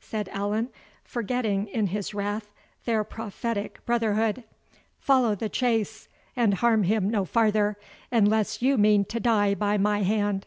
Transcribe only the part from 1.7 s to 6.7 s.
his wrath, their prophetic brotherhood, "follow the chase, and